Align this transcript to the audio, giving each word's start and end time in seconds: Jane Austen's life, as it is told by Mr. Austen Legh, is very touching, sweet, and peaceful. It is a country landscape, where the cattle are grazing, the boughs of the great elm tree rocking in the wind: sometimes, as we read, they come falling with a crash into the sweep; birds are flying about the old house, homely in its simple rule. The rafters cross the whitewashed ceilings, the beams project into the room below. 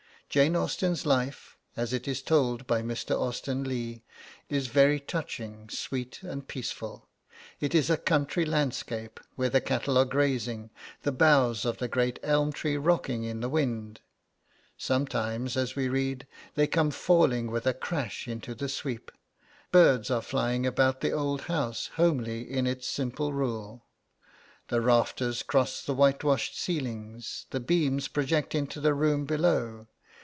Jane 0.33 0.55
Austen's 0.55 1.05
life, 1.05 1.57
as 1.75 1.91
it 1.91 2.07
is 2.07 2.21
told 2.21 2.65
by 2.65 2.81
Mr. 2.81 3.19
Austen 3.19 3.65
Legh, 3.65 4.01
is 4.47 4.67
very 4.67 4.97
touching, 4.97 5.67
sweet, 5.67 6.23
and 6.23 6.47
peaceful. 6.47 7.09
It 7.59 7.75
is 7.75 7.89
a 7.89 7.97
country 7.97 8.45
landscape, 8.45 9.19
where 9.35 9.49
the 9.49 9.59
cattle 9.59 9.97
are 9.97 10.05
grazing, 10.05 10.69
the 11.03 11.11
boughs 11.11 11.65
of 11.65 11.79
the 11.79 11.89
great 11.89 12.17
elm 12.23 12.53
tree 12.53 12.77
rocking 12.77 13.23
in 13.25 13.41
the 13.41 13.49
wind: 13.49 13.99
sometimes, 14.77 15.57
as 15.57 15.75
we 15.75 15.89
read, 15.89 16.25
they 16.55 16.65
come 16.65 16.91
falling 16.91 17.51
with 17.51 17.67
a 17.67 17.73
crash 17.73 18.25
into 18.25 18.55
the 18.55 18.69
sweep; 18.69 19.11
birds 19.73 20.09
are 20.09 20.21
flying 20.21 20.65
about 20.65 21.01
the 21.01 21.11
old 21.11 21.41
house, 21.41 21.87
homely 21.97 22.49
in 22.49 22.65
its 22.65 22.87
simple 22.87 23.33
rule. 23.33 23.83
The 24.69 24.79
rafters 24.79 25.43
cross 25.43 25.83
the 25.83 25.93
whitewashed 25.93 26.57
ceilings, 26.57 27.47
the 27.49 27.59
beams 27.59 28.07
project 28.07 28.55
into 28.55 28.79
the 28.79 28.93
room 28.93 29.25
below. 29.25 29.87